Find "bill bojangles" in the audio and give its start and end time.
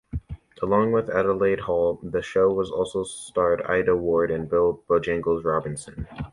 4.49-5.43